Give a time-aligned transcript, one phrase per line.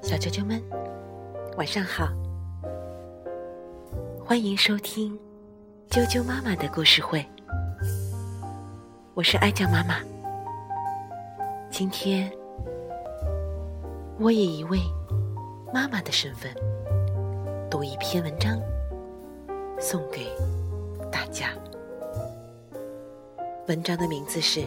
[0.00, 0.62] 小啾啾们，
[1.56, 2.06] 晚上好！
[4.24, 5.18] 欢迎收听
[5.90, 7.26] 啾啾妈妈的故事会，
[9.14, 9.96] 我是爱酱妈妈。
[11.68, 12.30] 今天，
[14.20, 14.78] 我以一位
[15.72, 16.54] 妈妈的身份，
[17.68, 18.56] 读一篇文章，
[19.80, 20.28] 送给
[21.10, 21.48] 大家。
[23.66, 24.60] 文章的名字是《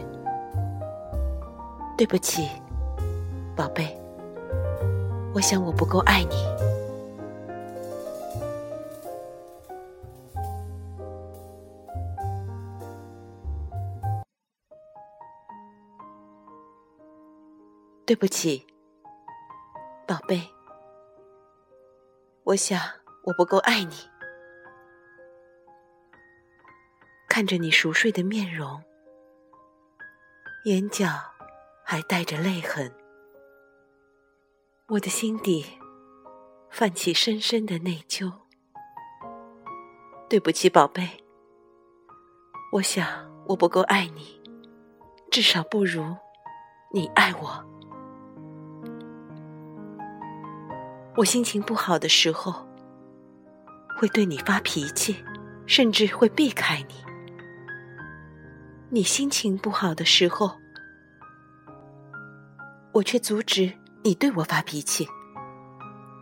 [1.96, 2.42] 对不起》。
[3.58, 4.00] 宝贝，
[5.34, 6.36] 我想我不够爱你。
[18.06, 18.64] 对不起，
[20.06, 20.40] 宝贝，
[22.44, 22.80] 我想
[23.24, 23.96] 我不够爱你。
[27.28, 28.80] 看着你熟睡的面容，
[30.66, 31.08] 眼角
[31.84, 32.94] 还带着泪痕。
[34.90, 35.66] 我的心底
[36.70, 38.32] 泛起深深的内疚。
[40.30, 41.06] 对不起，宝贝。
[42.72, 43.06] 我想
[43.46, 44.40] 我不够爱你，
[45.30, 46.16] 至少不如
[46.90, 47.62] 你爱我。
[51.18, 52.66] 我心情不好的时候，
[53.98, 55.22] 会对你发脾气，
[55.66, 56.94] 甚至会避开你。
[58.88, 60.52] 你心情不好的时候，
[62.92, 63.77] 我却阻止。
[64.02, 65.06] 你对我发脾气，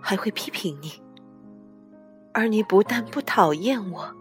[0.02, 0.92] 还会批评你，
[2.32, 4.14] 而你不但不讨厌我，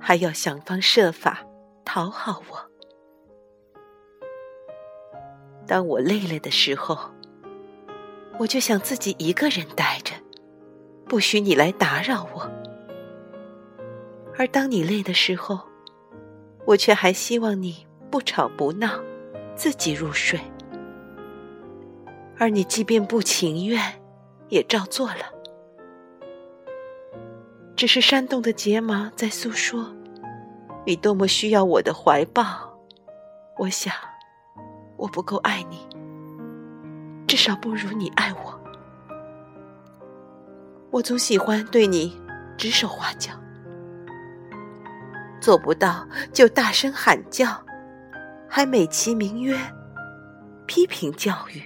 [0.00, 1.44] 还要想方设法
[1.84, 2.58] 讨好我。
[5.66, 6.98] 当我累了的时候，
[8.38, 10.14] 我就想自己一个人待着，
[11.06, 12.50] 不许你来打扰我；
[14.38, 15.60] 而当你累的时候，
[16.64, 19.00] 我却还希望你不吵不闹，
[19.54, 20.40] 自己入睡。
[22.38, 23.80] 而你即便不情愿，
[24.48, 25.32] 也照做了。
[27.74, 29.94] 只是扇动的睫毛在诉说，
[30.84, 32.44] 你多么需要我的怀抱。
[33.58, 33.94] 我想，
[34.96, 35.86] 我不够爱你，
[37.26, 38.60] 至少不如你爱我。
[40.90, 42.18] 我总喜欢对你
[42.56, 43.32] 指手画脚，
[45.40, 47.48] 做不到就大声喊叫，
[48.48, 49.58] 还美其名曰
[50.66, 51.62] 批评教育。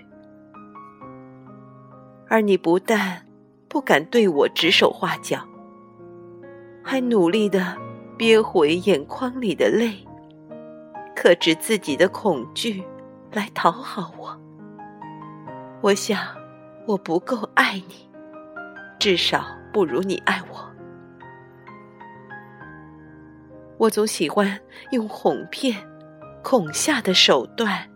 [2.31, 3.27] 而你不但
[3.69, 5.45] 不敢对我指手画脚，
[6.81, 7.77] 还努力的
[8.17, 10.07] 憋回眼眶里的泪，
[11.17, 12.85] 克制自己的恐惧
[13.33, 14.41] 来讨好我。
[15.81, 16.21] 我想，
[16.87, 18.09] 我不够爱你，
[19.01, 20.71] 至少不如你爱我。
[23.77, 24.57] 我总喜欢
[24.93, 25.77] 用哄骗、
[26.45, 27.91] 恐吓的手段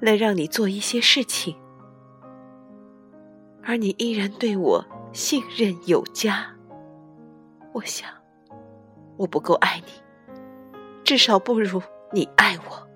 [0.00, 1.56] 来让你做一些事情。
[3.62, 6.46] 而你依然对我信任有加，
[7.72, 8.08] 我想
[9.16, 9.92] 我不够爱你，
[11.04, 11.80] 至少不如
[12.12, 12.88] 你爱我。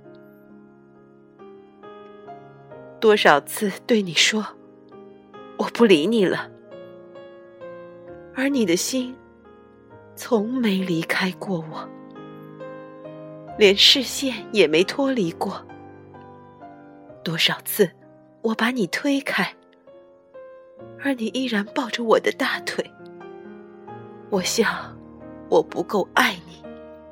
[2.98, 4.44] 多少次对你说
[5.58, 6.50] 我不理你了，
[8.34, 9.14] 而你的心
[10.16, 11.88] 从没离开过我，
[13.58, 15.64] 连视线也没脱离过。
[17.22, 17.90] 多少次
[18.40, 19.54] 我把你推开。
[21.02, 22.90] 而你依然抱着我的大腿，
[24.30, 24.96] 我想
[25.50, 26.62] 我不够爱你，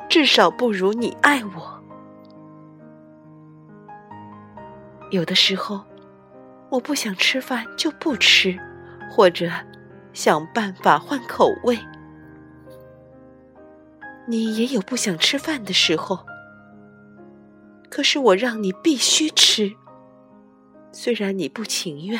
[0.08, 1.82] 至少不如你爱我。
[5.10, 5.84] 有的时候，
[6.70, 8.58] 我不想吃饭就不吃，
[9.10, 9.50] 或者
[10.14, 11.78] 想办法换口味。
[14.26, 16.20] 你也有不想吃饭的时候，
[17.90, 19.74] 可是我让你必须吃，
[20.92, 22.18] 虽然你不情愿。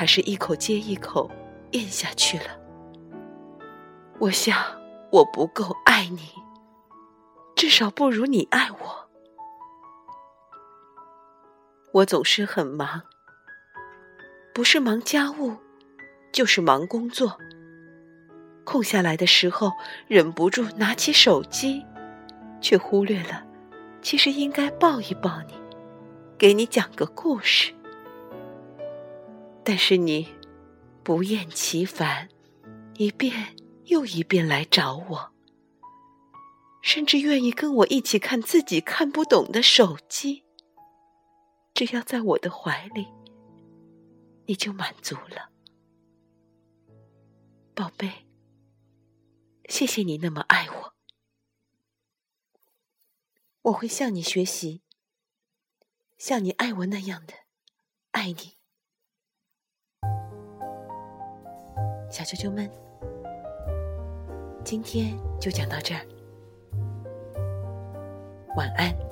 [0.00, 1.30] 还是一口接一口
[1.72, 2.44] 咽下去了。
[4.18, 4.56] 我想
[5.12, 6.20] 我不够爱你，
[7.54, 9.10] 至少不如你爱我。
[11.92, 13.02] 我总是很忙，
[14.54, 15.58] 不是忙家务，
[16.32, 17.36] 就是忙工作。
[18.64, 19.70] 空下来的时候，
[20.08, 21.84] 忍不住拿起手机，
[22.62, 23.44] 却忽略了，
[24.00, 25.52] 其实应该抱一抱你，
[26.38, 27.74] 给你讲个故事。
[29.70, 30.26] 但是你
[31.04, 32.28] 不厌其烦，
[32.96, 35.32] 一遍又一遍来找我，
[36.82, 40.44] 甚至愿意跟我一起看自己看不懂的手机。
[41.72, 43.06] 只要在我的怀里，
[44.46, 45.52] 你就满足了，
[47.72, 48.26] 宝贝。
[49.68, 50.94] 谢谢你那么爱我，
[53.62, 54.82] 我会向你学习，
[56.18, 57.34] 像你爱我那样的
[58.10, 58.59] 爱你。
[62.10, 62.68] 小啾啾们，
[64.64, 66.00] 今天就讲到这儿，
[68.56, 69.09] 晚安。